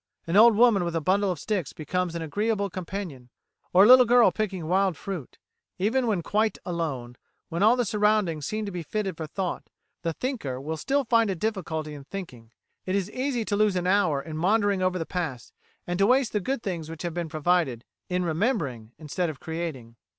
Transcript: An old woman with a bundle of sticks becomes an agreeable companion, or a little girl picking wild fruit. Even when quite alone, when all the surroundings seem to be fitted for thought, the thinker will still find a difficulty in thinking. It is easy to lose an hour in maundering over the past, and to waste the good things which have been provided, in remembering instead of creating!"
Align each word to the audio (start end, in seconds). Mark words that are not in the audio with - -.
An 0.25 0.35
old 0.35 0.55
woman 0.55 0.83
with 0.83 0.95
a 0.95 0.99
bundle 0.99 1.31
of 1.31 1.37
sticks 1.37 1.73
becomes 1.73 2.15
an 2.15 2.23
agreeable 2.23 2.71
companion, 2.71 3.29
or 3.71 3.83
a 3.83 3.87
little 3.87 4.07
girl 4.07 4.31
picking 4.31 4.65
wild 4.65 4.97
fruit. 4.97 5.37
Even 5.77 6.07
when 6.07 6.23
quite 6.23 6.57
alone, 6.65 7.17
when 7.49 7.61
all 7.61 7.75
the 7.75 7.85
surroundings 7.85 8.47
seem 8.47 8.65
to 8.65 8.71
be 8.71 8.81
fitted 8.81 9.15
for 9.15 9.27
thought, 9.27 9.69
the 10.01 10.11
thinker 10.13 10.59
will 10.59 10.75
still 10.75 11.03
find 11.03 11.29
a 11.29 11.35
difficulty 11.35 11.93
in 11.93 12.03
thinking. 12.05 12.51
It 12.87 12.95
is 12.95 13.11
easy 13.11 13.45
to 13.45 13.55
lose 13.55 13.75
an 13.75 13.85
hour 13.85 14.19
in 14.23 14.37
maundering 14.37 14.81
over 14.81 14.97
the 14.97 15.05
past, 15.05 15.53
and 15.85 15.99
to 15.99 16.07
waste 16.07 16.33
the 16.33 16.39
good 16.39 16.63
things 16.63 16.89
which 16.89 17.03
have 17.03 17.13
been 17.13 17.29
provided, 17.29 17.85
in 18.09 18.25
remembering 18.25 18.93
instead 18.97 19.29
of 19.29 19.39
creating!" 19.39 19.97